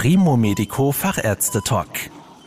[0.00, 1.88] Primo Medico Fachärzte Talk.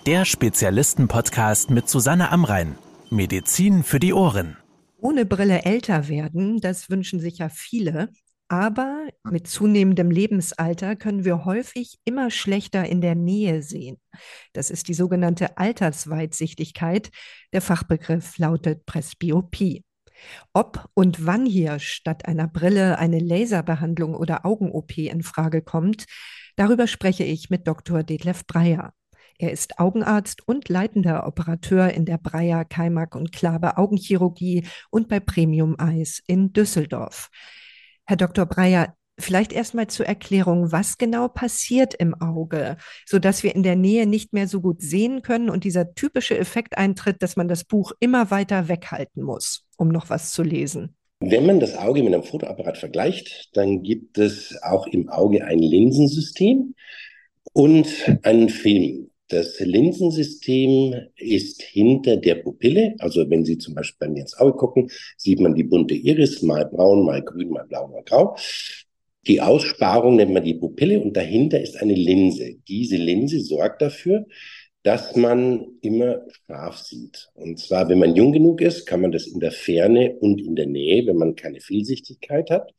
[0.06, 2.77] Der Spezialisten-Podcast mit Susanne Amrein.
[3.09, 4.56] Medizin für die Ohren.
[5.01, 8.07] Ohne Brille älter werden, das wünschen sich ja viele.
[8.48, 13.98] Aber mit zunehmendem Lebensalter können wir häufig immer schlechter in der Nähe sehen.
[14.54, 17.10] Das ist die sogenannte Altersweitsichtigkeit.
[17.52, 19.84] Der Fachbegriff lautet Presbyopie.
[20.54, 26.06] Ob und wann hier statt einer Brille eine Laserbehandlung oder Augen-OP in Frage kommt,
[26.56, 28.04] darüber spreche ich mit Dr.
[28.04, 28.94] Detlef Breyer.
[29.38, 35.20] Er ist Augenarzt und leitender Operateur in der Breyer, Keimack und Klabe Augenchirurgie und bei
[35.20, 37.30] Premium Eyes in Düsseldorf.
[38.06, 38.45] Herr Dr.
[38.45, 44.06] Breyer, vielleicht erstmal zur Erklärung, was genau passiert im Auge, sodass wir in der Nähe
[44.06, 47.94] nicht mehr so gut sehen können und dieser typische Effekt eintritt, dass man das Buch
[48.00, 50.95] immer weiter weghalten muss, um noch was zu lesen.
[51.23, 55.59] Wenn man das Auge mit einem Fotoapparat vergleicht, dann gibt es auch im Auge ein
[55.59, 56.73] Linsensystem
[57.53, 57.88] und
[58.23, 59.11] einen Film.
[59.27, 62.95] Das Linsensystem ist hinter der Pupille.
[62.97, 66.41] Also wenn Sie zum Beispiel bei mir ins Auge gucken, sieht man die bunte Iris,
[66.41, 68.35] mal braun, mal grün, mal blau, mal grau.
[69.28, 72.56] Die Aussparung nennt man die Pupille und dahinter ist eine Linse.
[72.67, 74.25] Diese Linse sorgt dafür,
[74.84, 77.30] dass man immer scharf sieht.
[77.36, 80.56] Und zwar, wenn man jung genug ist, kann man das in der Ferne und in
[80.56, 82.74] der Nähe, wenn man keine Vielsichtigkeit hat.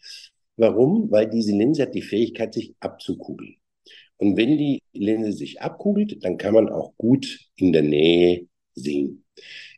[0.57, 1.11] Warum?
[1.11, 3.57] Weil diese Linse hat die Fähigkeit, sich abzukugeln.
[4.17, 9.25] Und wenn die Linse sich abkugelt, dann kann man auch gut in der Nähe sehen.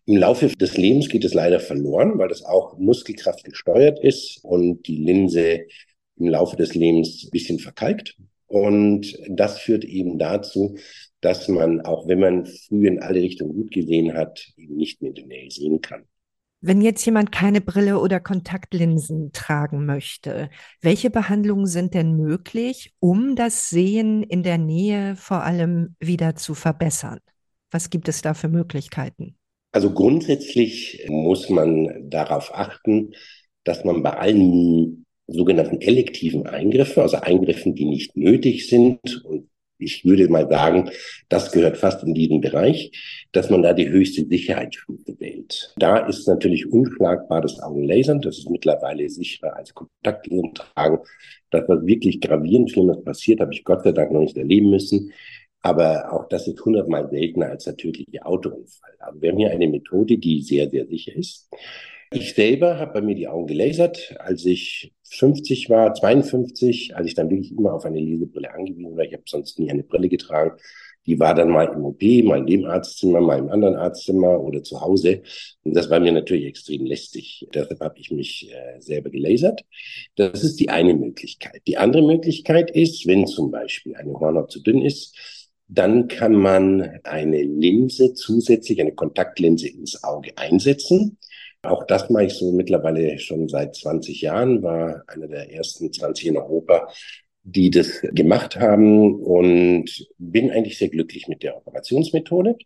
[0.07, 4.87] Im Laufe des Lebens geht es leider verloren, weil das auch Muskelkraft gesteuert ist und
[4.87, 5.61] die Linse
[6.17, 8.17] im Laufe des Lebens ein bisschen verkalkt.
[8.47, 10.77] Und das führt eben dazu,
[11.21, 15.11] dass man, auch wenn man früher in alle Richtungen gut gesehen hat, eben nicht mehr
[15.11, 16.05] in der Nähe sehen kann.
[16.61, 20.49] Wenn jetzt jemand keine Brille oder Kontaktlinsen tragen möchte,
[20.81, 26.55] welche Behandlungen sind denn möglich, um das Sehen in der Nähe vor allem wieder zu
[26.55, 27.19] verbessern?
[27.71, 29.37] Was gibt es da für Möglichkeiten?
[29.73, 33.13] Also grundsätzlich muss man darauf achten,
[33.65, 39.49] dass man bei allen sogenannten elektiven Eingriffen, also Eingriffen, die nicht nötig sind und
[39.79, 40.91] ich würde mal sagen,
[41.29, 42.93] das gehört fast in diesen Bereich,
[43.33, 45.75] dass man da die höchste Sicherheitsstufe wählt.
[45.77, 48.21] Da ist natürlich unschlagbar das Augenlasern.
[48.21, 50.99] Das ist mittlerweile sicherer als Kontaktlinsen tragen.
[51.51, 55.13] Dass was wirklich gravierend Schlimmes passiert, habe ich Gott sei Dank noch nicht erleben müssen.
[55.61, 58.93] Aber auch das ist hundertmal seltener als der tödliche Autounfall.
[59.01, 61.49] Aber wir haben hier eine Methode, die sehr, sehr sicher ist.
[62.13, 67.15] Ich selber habe bei mir die Augen gelasert, als ich 50 war, 52, als ich
[67.15, 69.05] dann wirklich immer auf eine Lesebrille angewiesen war.
[69.05, 70.53] Ich habe sonst nie eine Brille getragen.
[71.07, 74.63] Die war dann mal im OP, mal in dem Arztzimmer, mal im anderen Arztzimmer oder
[74.63, 75.23] zu Hause.
[75.63, 77.47] Und das war mir natürlich extrem lästig.
[77.53, 79.65] Deshalb habe ich mich äh, selber gelasert.
[80.17, 81.63] Das ist die eine Möglichkeit.
[81.67, 85.15] Die andere Möglichkeit ist, wenn zum Beispiel eine Hornhaut zu dünn ist,
[85.69, 91.19] dann kann man eine Linse zusätzlich, eine Kontaktlinse ins Auge einsetzen.
[91.65, 96.27] Auch das mache ich so mittlerweile schon seit 20 Jahren, war einer der ersten 20
[96.27, 96.89] in Europa,
[97.43, 102.57] die das gemacht haben und bin eigentlich sehr glücklich mit der Operationsmethode.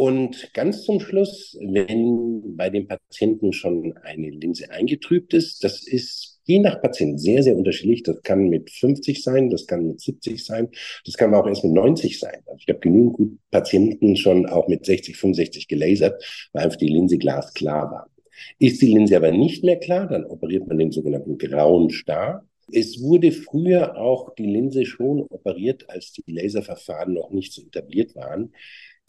[0.00, 6.40] Und ganz zum Schluss, wenn bei dem Patienten schon eine Linse eingetrübt ist, das ist
[6.44, 8.02] je nach Patient sehr, sehr unterschiedlich.
[8.04, 10.70] Das kann mit 50 sein, das kann mit 70 sein,
[11.04, 12.38] das kann auch erst mit 90 sein.
[12.46, 17.18] Also ich habe genügend Patienten schon auch mit 60, 65 gelasert, weil einfach die Linse
[17.18, 18.10] glasklar war.
[18.58, 22.46] Ist die Linse aber nicht mehr klar, dann operiert man den sogenannten grauen Star.
[22.72, 28.14] Es wurde früher auch die Linse schon operiert, als die Laserverfahren noch nicht so etabliert
[28.14, 28.54] waren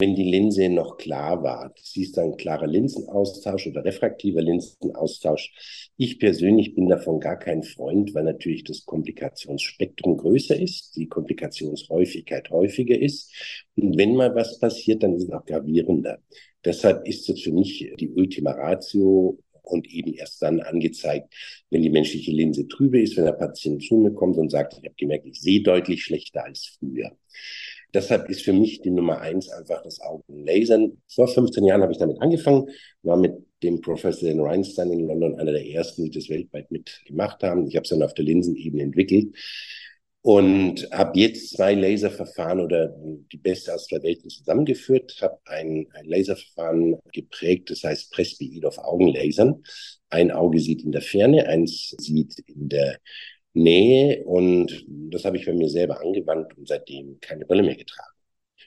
[0.02, 1.72] wenn die Linse noch klar war.
[1.76, 5.52] Das hieß dann klarer Linsenaustausch oder refraktiver Linsenaustausch.
[5.96, 12.50] Ich persönlich bin davon gar kein Freund, weil natürlich das Komplikationsspektrum größer ist, die Komplikationshäufigkeit
[12.50, 13.32] häufiger ist.
[13.76, 16.18] Und wenn mal was passiert, dann ist es auch gravierender.
[16.64, 21.32] Deshalb ist es für mich die Ultima Ratio und eben erst dann angezeigt,
[21.70, 24.84] wenn die menschliche Linse trübe ist, wenn der Patient zu mir kommt und sagt, ich
[24.84, 27.16] habe gemerkt, ich sehe deutlich schlechter als früher.
[27.94, 31.02] Deshalb ist für mich die Nummer eins einfach das Augenlasern.
[31.08, 32.68] Vor 15 Jahren habe ich damit angefangen,
[33.02, 37.42] war mit dem Professor in Reinstein in London einer der ersten, die das weltweit mitgemacht
[37.42, 37.66] haben.
[37.66, 39.34] Ich habe es dann auf der Linsenebene entwickelt
[40.22, 42.94] und habe jetzt zwei Laserverfahren oder
[43.32, 48.78] die beste aus der Welt zusammengeführt, habe ein, ein Laserverfahren geprägt, das heißt Presbyid auf
[48.78, 49.64] Augenlasern.
[50.10, 52.98] Ein Auge sieht in der Ferne, eins sieht in der
[53.54, 58.12] Nähe und das habe ich bei mir selber angewandt und seitdem keine Brille mehr getragen.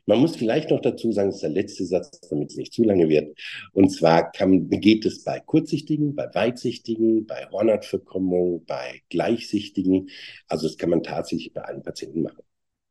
[0.08, 2.84] Man muss vielleicht noch dazu sagen, das ist der letzte Satz, damit es nicht zu
[2.84, 3.36] lange wird.
[3.74, 10.10] Und zwar kann, geht es bei Kurzsichtigen, bei Weitsichtigen, bei Hornhautverkrümmung, bei Gleichsichtigen.
[10.48, 12.44] Also das kann man tatsächlich bei allen Patienten machen.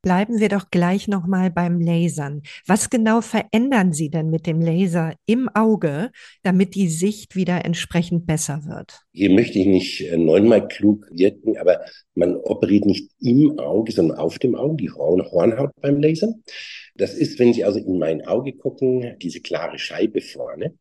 [0.04, 2.42] Bleiben wir doch gleich nochmal beim Lasern.
[2.66, 6.10] Was genau verändern Sie denn mit dem Laser im Auge,
[6.42, 9.00] damit die Sicht wieder entsprechend besser wird?
[9.14, 11.80] Hier möchte ich nicht äh, neunmal klug wirken, aber
[12.14, 16.44] man operiert nicht im Auge, sondern auf dem Auge, die Hornhaut beim Lasern.
[16.96, 20.74] Das ist, wenn Sie also in mein Auge gucken, diese klare Scheibe vorne.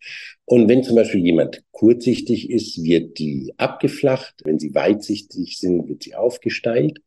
[0.45, 4.35] Und wenn zum Beispiel jemand kurzsichtig ist, wird die abgeflacht.
[4.43, 6.99] Wenn Sie weitsichtig sind, wird sie aufgesteilt.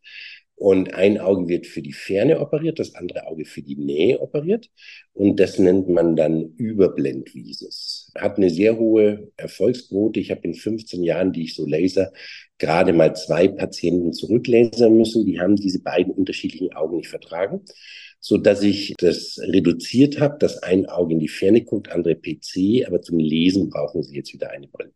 [0.59, 4.71] Und ein Auge wird für die Ferne operiert, das andere Auge für die Nähe operiert.
[5.13, 8.11] Und das nennt man dann Überblendvisus.
[8.17, 10.19] Hat eine sehr hohe Erfolgsquote.
[10.19, 12.11] Ich habe in 15 Jahren, die ich so laser,
[12.57, 15.27] gerade mal zwei Patienten zurücklasern müssen.
[15.27, 17.61] Die haben diese beiden unterschiedlichen Augen nicht vertragen,
[18.19, 22.87] so dass ich das reduziert habe, dass ein Auge in die Ferne guckt, andere PC,
[22.87, 24.93] aber zum Lesen brauchen sie jetzt wieder eine Brille.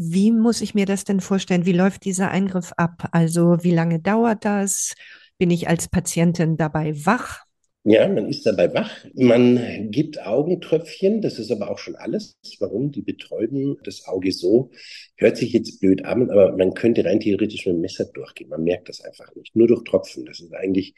[0.00, 1.66] Wie muss ich mir das denn vorstellen?
[1.66, 3.08] Wie läuft dieser Eingriff ab?
[3.10, 4.94] Also wie lange dauert das?
[5.38, 7.40] Bin ich als Patientin dabei wach?
[7.82, 8.92] Ja, man ist dabei wach.
[9.14, 12.36] Man gibt Augentröpfchen, das ist aber auch schon alles.
[12.60, 12.92] Warum?
[12.92, 14.70] Die betäuben das Auge so.
[15.16, 18.50] Hört sich jetzt blöd an, aber man könnte rein theoretisch mit dem Messer durchgehen.
[18.50, 19.56] Man merkt das einfach nicht.
[19.56, 20.24] Nur durch Tropfen.
[20.26, 20.94] Das ist eigentlich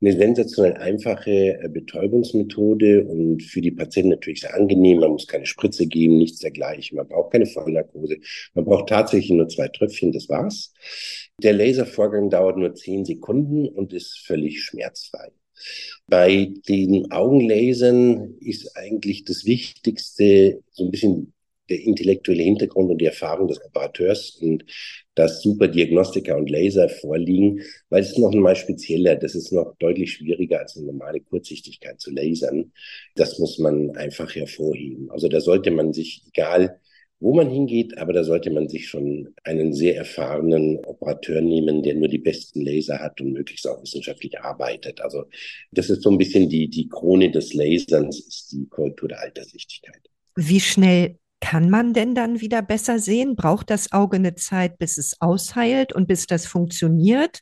[0.00, 5.00] eine sensationell einfache äh, Betäubungsmethode und für die Patienten natürlich sehr angenehm.
[5.00, 6.96] Man muss keine Spritze geben, nichts dergleichen.
[6.96, 8.18] Man braucht keine Vollnarkose.
[8.54, 10.72] Man braucht tatsächlich nur zwei Tröpfchen, das war's.
[11.42, 15.30] Der Laservorgang dauert nur zehn Sekunden und ist völlig schmerzfrei.
[16.06, 21.32] Bei den Augenlasern ist eigentlich das Wichtigste so ein bisschen
[21.68, 24.64] der intellektuelle Hintergrund und die Erfahrung des Operateurs und
[25.14, 30.12] dass super Diagnostika und Laser vorliegen, weil es noch einmal spezieller, das ist noch deutlich
[30.12, 32.72] schwieriger als eine normale Kurzsichtigkeit zu lasern.
[33.16, 35.10] Das muss man einfach hervorheben.
[35.10, 36.80] Also da sollte man sich, egal
[37.20, 41.94] wo man hingeht, aber da sollte man sich schon einen sehr erfahrenen Operateur nehmen, der
[41.94, 45.00] nur die besten Laser hat und möglichst auch wissenschaftlich arbeitet.
[45.00, 45.24] Also
[45.72, 50.00] das ist so ein bisschen die, die Krone des Laserns, ist die Korrektur der Alterssichtigkeit.
[50.36, 53.36] Wie schnell kann man denn dann wieder besser sehen?
[53.36, 57.40] Braucht das Auge eine Zeit, bis es ausheilt und bis das funktioniert?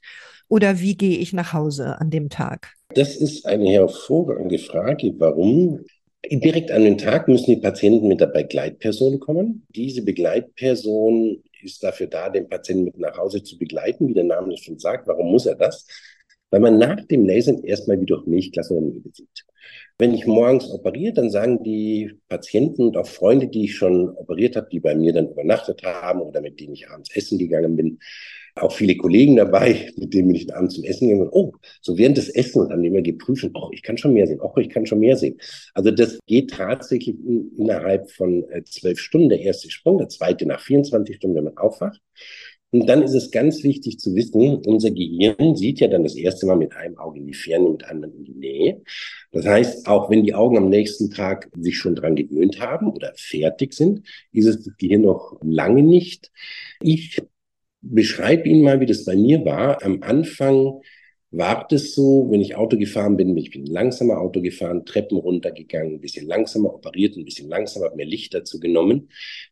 [0.48, 2.74] Oder wie gehe ich nach Hause an dem Tag?
[2.94, 5.14] Das ist eine hervorragende Frage.
[5.18, 5.84] Warum?
[6.30, 9.66] Direkt an den Tag müssen die Patienten mit der Begleitperson kommen.
[9.70, 14.56] Diese Begleitperson ist dafür da, den Patienten mit nach Hause zu begleiten, wie der Name
[14.56, 15.06] schon sagt.
[15.06, 15.86] Warum muss er das?
[16.50, 19.45] Weil man nach dem Lasern erstmal wie durch Milchglas oder Nebel sieht.
[19.98, 24.56] Wenn ich morgens operiere, dann sagen die Patienten und auch Freunde, die ich schon operiert
[24.56, 27.98] habe, die bei mir dann übernachtet haben oder mit denen ich abends essen gegangen bin,
[28.56, 31.28] auch viele Kollegen dabei, mit denen bin ich abends zum Essen gegangen.
[31.30, 31.52] Oh,
[31.82, 34.52] so während des Essens haben die immer geprüft, oh, ich kann schon mehr sehen, oh,
[34.56, 35.38] ich kann schon mehr sehen.
[35.74, 40.46] Also das geht tatsächlich in, innerhalb von äh, zwölf Stunden, der erste Sprung, der zweite
[40.46, 42.00] nach 24 Stunden, wenn man aufwacht.
[42.72, 46.46] Und dann ist es ganz wichtig zu wissen, unser Gehirn sieht ja dann das erste
[46.46, 48.82] Mal mit einem Auge in die Ferne, mit einem in die Nähe.
[49.32, 53.12] Das heißt, auch wenn die Augen am nächsten Tag sich schon dran gewöhnt haben oder
[53.16, 54.02] fertig sind,
[54.32, 56.30] ist es das Gehirn noch lange nicht.
[56.80, 57.22] Ich
[57.80, 59.82] beschreibe Ihnen mal, wie das bei mir war.
[59.84, 60.80] Am Anfang
[61.30, 65.94] war es so, wenn ich Auto gefahren bin, ich bin langsamer Auto gefahren, Treppen runtergegangen,
[65.94, 69.10] ein bisschen langsamer operiert, ein bisschen langsamer, mehr Licht dazu genommen.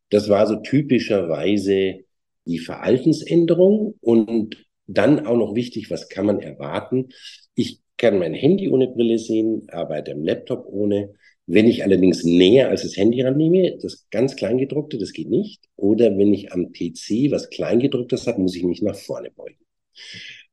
[0.08, 2.03] Das war so typischerweise
[2.46, 7.08] die Verhaltensänderung und dann auch noch wichtig, was kann man erwarten?
[7.54, 11.14] Ich kann mein Handy ohne Brille sehen, arbeite am Laptop ohne.
[11.46, 15.62] Wenn ich allerdings näher als das Handy rannehme, das ganz Kleingedruckte, das geht nicht.
[15.76, 19.58] Oder wenn ich am PC was Kleingedrucktes habe, muss ich mich nach vorne beugen.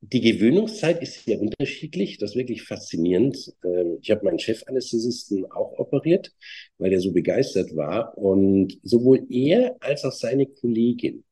[0.02, 2.18] Die Gewöhnungszeit ist sehr unterschiedlich.
[2.18, 3.54] Das ist wirklich faszinierend.
[3.64, 6.32] Ähm, ich habe meinen Chefanästhesisten auch operiert,
[6.78, 8.16] weil er so begeistert war.
[8.18, 11.24] Und sowohl er als auch seine Kollegin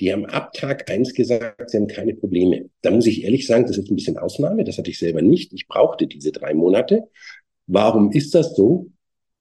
[0.00, 2.68] die haben ab Tag eins gesagt, sie haben keine Probleme.
[2.82, 4.64] Da muss ich ehrlich sagen, das ist ein bisschen Ausnahme.
[4.64, 5.52] Das hatte ich selber nicht.
[5.52, 7.04] Ich brauchte diese drei Monate.
[7.66, 8.90] Warum ist das so?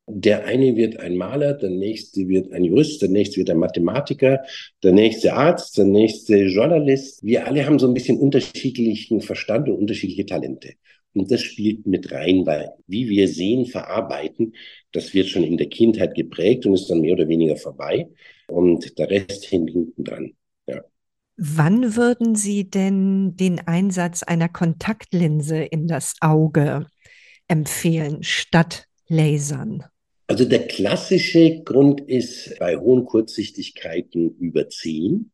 [0.05, 4.43] Der eine wird ein Maler, der nächste wird ein Jurist, der nächste wird ein Mathematiker,
[4.83, 7.23] der nächste Arzt, der nächste Journalist.
[7.23, 10.73] Wir alle haben so ein bisschen unterschiedlichen Verstand und unterschiedliche Talente.
[11.13, 14.55] Und das spielt mit rein, weil wie wir sehen, verarbeiten,
[14.91, 18.09] das wird schon in der Kindheit geprägt und ist dann mehr oder weniger vorbei.
[18.47, 20.33] Und der Rest hinten dran.
[21.35, 26.85] Wann würden Sie denn den Einsatz einer Kontaktlinse in das Auge
[27.47, 29.83] empfehlen, statt Lasern?
[30.27, 35.31] Also der klassische Grund ist bei hohen Kurzsichtigkeiten über 10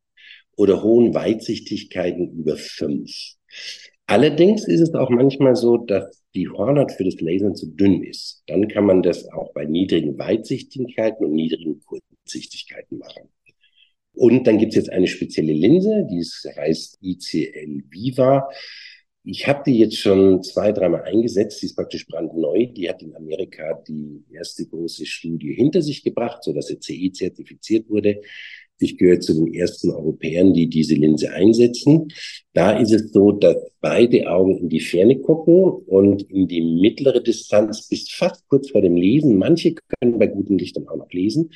[0.56, 3.12] oder hohen Weitsichtigkeiten über 5.
[4.08, 8.44] Allerdings ist es auch manchmal so, dass die Hornhaut für das Lasern zu dünn ist.
[8.48, 13.30] Dann kann man das auch bei niedrigen Weitsichtigkeiten und niedrigen Kurzsichtigkeiten machen.
[14.20, 18.50] Und dann gibt es jetzt eine spezielle Linse, die heißt ICL Viva.
[19.24, 21.62] Ich habe die jetzt schon zwei, dreimal eingesetzt.
[21.62, 22.66] Die ist praktisch brandneu.
[22.66, 27.14] Die hat in Amerika die erste große Studie hinter sich gebracht, so dass sie CE
[27.14, 28.20] zertifiziert wurde.
[28.82, 32.08] Ich gehöre zu den ersten Europäern, die diese Linse einsetzen.
[32.54, 37.22] Da ist es so, dass beide Augen in die Ferne gucken und in die mittlere
[37.22, 39.38] Distanz bis fast kurz vor dem Lesen.
[39.38, 41.52] Manche können bei guten Lichtern auch noch lesen.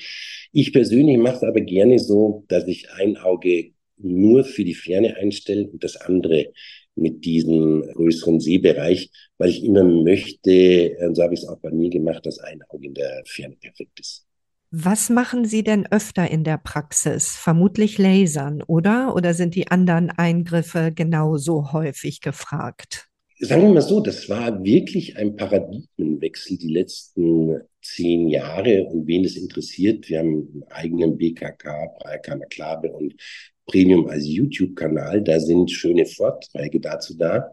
[0.51, 5.15] Ich persönlich mache es aber gerne so, dass ich ein Auge nur für die Ferne
[5.15, 6.51] einstelle und das andere
[6.95, 11.89] mit diesem größeren Sehbereich, weil ich immer möchte, so habe ich es auch bei mir
[11.89, 14.27] gemacht, dass ein Auge in der Ferne perfekt ist.
[14.75, 17.35] Was machen Sie denn öfter in der Praxis?
[17.35, 19.13] Vermutlich Lasern, oder?
[19.15, 23.07] Oder sind die anderen Eingriffe genauso häufig gefragt?
[23.37, 28.85] Sagen wir mal so, das war wirklich ein Paradigmenwechsel die letzten zehn Jahre.
[28.85, 33.13] Und wen es interessiert, wir haben einen eigenen BKK, Breilkammer Klabe und
[33.67, 35.21] Premium als YouTube-Kanal.
[35.21, 37.51] Da sind schöne Vorträge dazu da.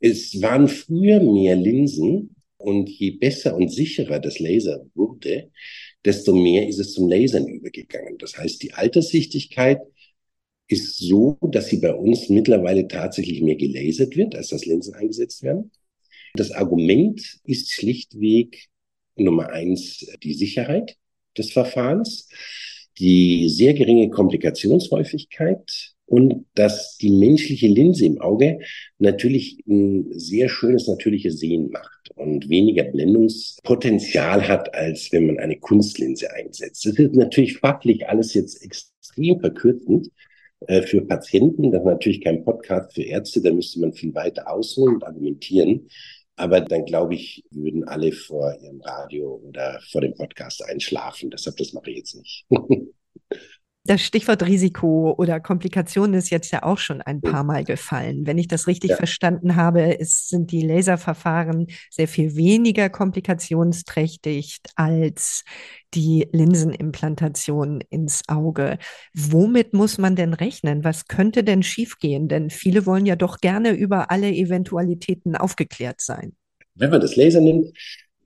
[0.00, 5.50] Es waren früher mehr Linsen und je besser und sicherer das Laser wurde,
[6.06, 8.16] desto mehr ist es zum Lasern übergegangen.
[8.18, 9.80] Das heißt, die Alterssichtigkeit
[10.68, 15.42] ist so, dass sie bei uns mittlerweile tatsächlich mehr gelasert wird, als das Linsen eingesetzt
[15.42, 15.70] werden.
[16.34, 18.68] Das Argument ist schlichtweg
[19.16, 20.96] Nummer eins die Sicherheit
[21.36, 22.28] des Verfahrens,
[22.98, 28.60] die sehr geringe Komplikationshäufigkeit und dass die menschliche Linse im Auge
[28.98, 35.58] natürlich ein sehr schönes natürliches Sehen macht und weniger Blendungspotenzial hat, als wenn man eine
[35.58, 36.86] Kunstlinse einsetzt.
[36.86, 40.10] Das ist natürlich fachlich alles jetzt extrem verkürzend
[40.68, 41.72] äh, für Patienten.
[41.72, 45.88] Das ist natürlich kein Podcast für Ärzte, da müsste man viel weiter ausholen und argumentieren.
[46.36, 51.30] Aber dann glaube ich, würden alle vor ihrem Radio oder vor dem Podcast einschlafen.
[51.30, 52.46] Deshalb, das mache ich jetzt nicht.
[53.86, 58.26] Das Stichwort Risiko oder Komplikation ist jetzt ja auch schon ein paar Mal gefallen.
[58.26, 58.96] Wenn ich das richtig ja.
[58.96, 65.44] verstanden habe, ist, sind die Laserverfahren sehr viel weniger komplikationsträchtig als
[65.94, 68.78] die Linsenimplantation ins Auge.
[69.14, 70.82] Womit muss man denn rechnen?
[70.82, 72.26] Was könnte denn schiefgehen?
[72.26, 76.34] Denn viele wollen ja doch gerne über alle Eventualitäten aufgeklärt sein.
[76.74, 77.68] Wenn man das Laser nimmt,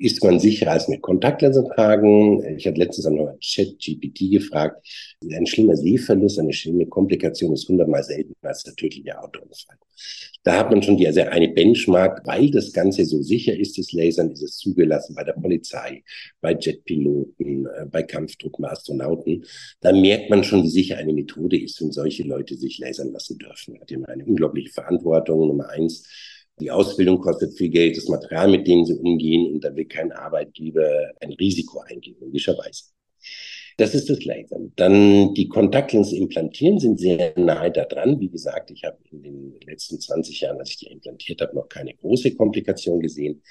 [0.00, 2.42] ist man sicherer als mit Kontaktlinsen tragen.
[2.56, 4.84] Ich hatte letztens an Chat-GPT gefragt,
[5.30, 9.76] ein schlimmer Sehverlust, eine schlimme Komplikation ist hundertmal seltener als der tödliche Autounfall.
[10.42, 13.92] Da hat man schon die, also eine Benchmark, weil das Ganze so sicher ist, das
[13.92, 16.02] Lasern ist es zugelassen bei der Polizei,
[16.40, 19.44] bei Jetpiloten, äh, bei Kampftruppen, Astronauten.
[19.82, 23.36] Da merkt man schon, wie sicher eine Methode ist, wenn solche Leute sich lasern lassen
[23.36, 23.78] dürfen.
[23.78, 25.46] Hat immer eine unglaubliche Verantwortung.
[25.46, 26.08] Nummer eins,
[26.60, 30.12] die Ausbildung kostet viel Geld, das Material, mit dem sie umgehen, und da will kein
[30.12, 32.84] Arbeitgeber ein Risiko eingehen, logischerweise.
[33.76, 34.72] Das ist das Lasern.
[34.76, 38.20] Dann die Kontaktlinsen implantieren sind sehr nahe da dran.
[38.20, 41.68] Wie gesagt, ich habe in den letzten 20 Jahren, als ich die implantiert habe, noch
[41.68, 43.42] keine große Komplikation gesehen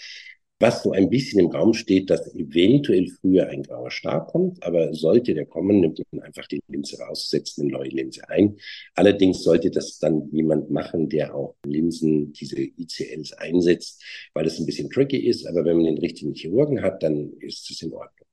[0.59, 4.93] was so ein bisschen im Raum steht, dass eventuell früher ein grauer Star kommt, aber
[4.93, 8.57] sollte der kommen, nimmt man einfach die Linse raus, setzt eine neue Linse ein.
[8.95, 14.65] Allerdings sollte das dann jemand machen, der auch Linsen, diese ICLs einsetzt, weil das ein
[14.65, 18.27] bisschen tricky ist, aber wenn man den richtigen Chirurgen hat, dann ist es in Ordnung.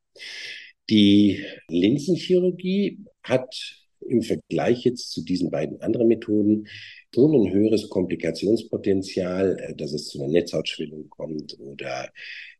[0.90, 6.66] Die Linsenchirurgie hat im Vergleich jetzt zu diesen beiden anderen Methoden
[7.14, 12.10] schon ein höheres Komplikationspotenzial, äh, dass es zu einer Netzhautschwellung kommt oder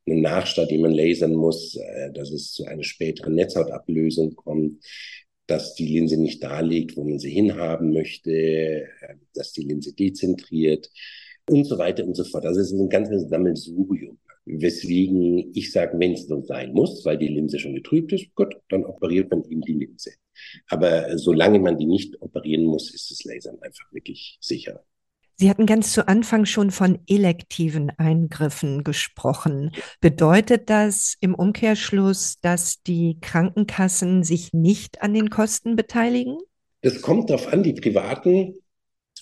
[0.06, 4.84] eine Nachstadt, die man lasern muss, äh, dass es zu einer späteren Netzhautablösung kommt,
[5.46, 8.86] dass die Linse nicht da liegt, wo man sie hinhaben möchte, äh,
[9.34, 10.90] dass die Linse dezentriert
[11.48, 12.46] und so weiter und so fort.
[12.46, 14.18] Also es ist ein ganzes Sammelsurium.
[14.46, 18.56] Weswegen ich sage, wenn es so sein muss, weil die Linse schon getrübt ist, gut,
[18.68, 20.12] dann operiert man eben die Linse.
[20.68, 24.84] Aber solange man die nicht operieren muss, ist das Lasern einfach wirklich sicher.
[25.38, 29.70] Sie hatten ganz zu Anfang schon von elektiven Eingriffen gesprochen.
[30.00, 36.38] Bedeutet das im Umkehrschluss, dass die Krankenkassen sich nicht an den Kosten beteiligen?
[36.80, 38.54] Das kommt darauf an, die Privaten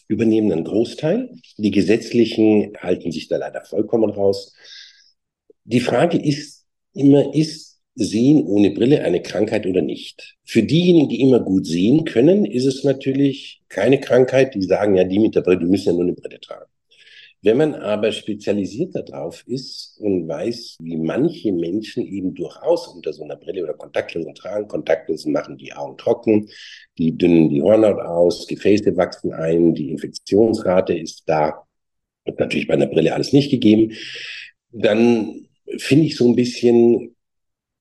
[0.07, 1.31] übernehmen einen Großteil.
[1.57, 4.55] Die gesetzlichen halten sich da leider vollkommen raus.
[5.65, 10.37] Die Frage ist immer, ist Sehen ohne Brille eine Krankheit oder nicht?
[10.45, 14.57] Für diejenigen, die immer gut sehen können, ist es natürlich keine Krankheit.
[14.57, 16.69] Die sagen ja, die mit der Brille, die müssen ja nur eine Brille tragen.
[17.43, 23.23] Wenn man aber spezialisiert darauf ist und weiß, wie manche Menschen eben durchaus unter so
[23.23, 26.49] einer Brille oder Kontaktlinsen tragen, Kontaktlinsen machen die Augen trocken,
[26.99, 31.63] die dünnen die Hornhaut aus, Gefäße wachsen ein, die Infektionsrate ist da.
[32.25, 33.93] Wird natürlich bei einer Brille alles nicht gegeben.
[34.73, 35.44] Dann
[35.79, 37.17] finde ich so ein bisschen,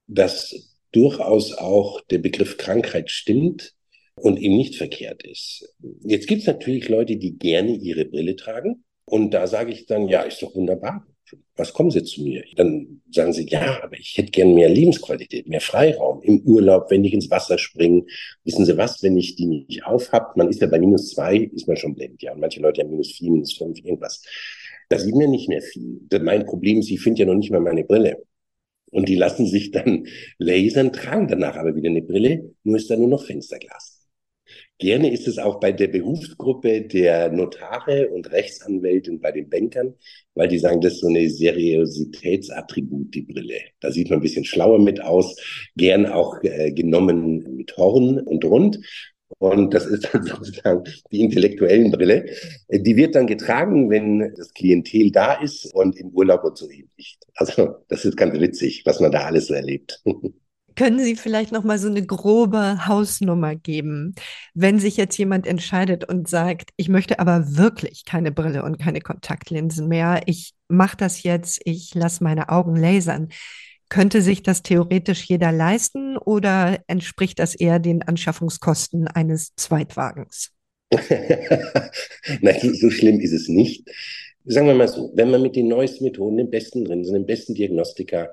[0.08, 3.74] dass durchaus auch der Begriff Krankheit stimmt
[4.16, 5.68] und eben nicht verkehrt ist.
[6.04, 10.08] Jetzt gibt es natürlich Leute, die gerne ihre Brille tragen Und da sage ich dann,
[10.08, 11.06] ja, ist doch wunderbar.
[11.56, 12.44] Was kommen Sie zu mir?
[12.56, 17.04] Dann sagen sie, ja, aber ich hätte gern mehr Lebensqualität, mehr Freiraum im Urlaub, wenn
[17.04, 18.06] ich ins Wasser springe.
[18.44, 21.68] Wissen Sie was, wenn ich die nicht aufhab, man ist ja bei minus zwei, ist
[21.68, 22.34] man schon blind, ja.
[22.34, 24.22] Und manche Leute haben minus vier, minus fünf, irgendwas.
[24.90, 26.02] Da sieht man nicht mehr viel.
[26.22, 28.24] Mein Problem ist, ich finde ja noch nicht mal meine Brille.
[28.92, 30.06] Und die lassen sich dann
[30.38, 34.04] lasern, tragen danach aber wieder eine Brille, nur ist da nur noch Fensterglas.
[34.78, 39.94] Gerne ist es auch bei der Berufsgruppe der Notare und Rechtsanwälte und bei den Bankern,
[40.36, 43.60] weil die sagen, das ist so eine Seriositätsattribut, die Brille.
[43.80, 45.36] Da sieht man ein bisschen schlauer mit aus,
[45.78, 48.80] gern auch äh, genommen mit Horn und rund.
[49.40, 52.26] Und das ist dann sozusagen die intellektuellen Brille.
[52.70, 57.18] Die wird dann getragen, wenn das Klientel da ist und im Urlaub und so ähnlich.
[57.36, 60.02] Also das ist ganz witzig, was man da alles so erlebt.
[60.76, 64.16] Können Sie vielleicht noch mal so eine grobe Hausnummer geben,
[64.56, 69.00] wenn sich jetzt jemand entscheidet und sagt, ich möchte aber wirklich keine Brille und keine
[69.00, 73.30] Kontaktlinsen mehr, ich mache das jetzt, ich lasse meine Augen lasern.
[73.94, 80.50] Könnte sich das theoretisch jeder leisten oder entspricht das eher den Anschaffungskosten eines Zweitwagens?
[82.42, 83.88] Nein, so schlimm ist es nicht.
[84.46, 87.28] Sagen wir mal so, wenn man mit den neuesten Methoden, den besten drin sind, den
[87.28, 88.32] besten Diagnostika,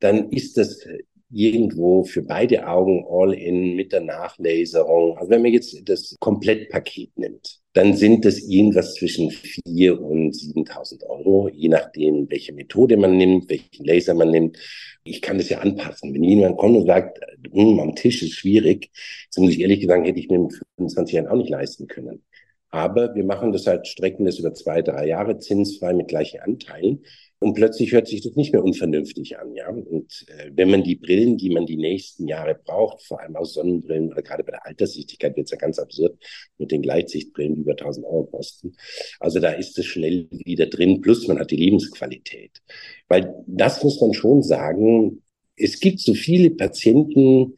[0.00, 0.82] dann ist das
[1.30, 5.18] irgendwo für beide Augen all-in mit der Nachlaserung.
[5.18, 11.04] Also wenn man jetzt das Komplettpaket nimmt, dann sind das irgendwas zwischen 4.000 und 7.000
[11.06, 14.58] Euro, je nachdem, welche Methode man nimmt, welchen Laser man nimmt.
[15.02, 16.14] Ich kann das ja anpassen.
[16.14, 17.18] Wenn jemand kommt und sagt,
[17.52, 18.90] hm, am Tisch ist schwierig,
[19.28, 22.22] so muss ich ehrlich gesagt, hätte ich mir mit 25 Jahren auch nicht leisten können.
[22.70, 27.04] Aber wir machen das halt, strecken das über zwei, drei Jahre zinsfrei mit gleichen Anteilen.
[27.44, 29.68] Und plötzlich hört sich das nicht mehr unvernünftig an, ja.
[29.68, 33.52] Und äh, wenn man die Brillen, die man die nächsten Jahre braucht, vor allem aus
[33.52, 36.16] Sonnenbrillen oder gerade bei der Alterssichtigkeit wird es ja ganz absurd
[36.56, 38.72] mit den Gleitsichtbrillen, die über 1000 Euro kosten.
[39.20, 42.62] Also da ist es schnell wieder drin, plus man hat die Lebensqualität.
[43.08, 45.22] Weil das muss man schon sagen,
[45.54, 47.56] es gibt so viele Patienten,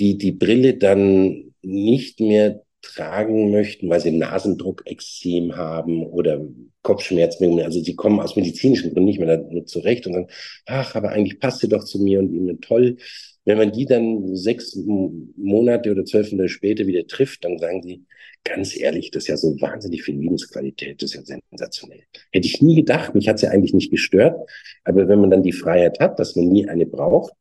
[0.00, 6.40] die die Brille dann nicht mehr tragen möchten, weil sie Nasendruck, Extrem haben oder
[6.82, 7.60] Kopfschmerzen.
[7.60, 10.28] Also sie kommen aus medizinischen Gründen nicht mehr damit zurecht und sagen,
[10.66, 12.96] ach, aber eigentlich passt sie doch zu mir und immer toll.
[13.44, 18.04] Wenn man die dann sechs Monate oder zwölf Monate später wieder trifft, dann sagen sie,
[18.42, 22.02] ganz ehrlich, das ist ja so wahnsinnig viel Lebensqualität, das ist ja sensationell.
[22.32, 24.48] Hätte ich nie gedacht, mich hat es ja eigentlich nicht gestört.
[24.84, 27.32] Aber wenn man dann die Freiheit hat, dass man nie eine braucht,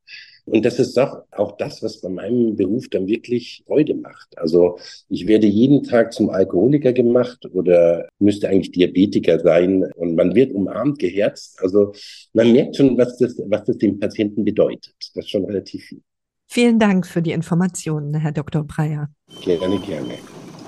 [0.45, 4.37] und das ist doch auch das, was bei meinem Beruf dann wirklich Freude macht.
[4.37, 4.77] Also
[5.09, 10.53] ich werde jeden Tag zum Alkoholiker gemacht oder müsste eigentlich Diabetiker sein und man wird
[10.53, 11.57] umarmt, geherzt.
[11.61, 11.93] Also
[12.33, 14.93] man merkt schon, was das, was das dem Patienten bedeutet.
[15.15, 16.01] Das ist schon relativ viel.
[16.47, 18.63] Vielen Dank für die Informationen, Herr Dr.
[18.63, 19.09] Breyer.
[19.41, 20.13] Gerne, gerne.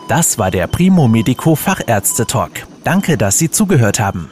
[0.07, 2.65] Das war der Primo Medico Fachärzte Talk.
[2.83, 4.31] Danke, dass Sie zugehört haben.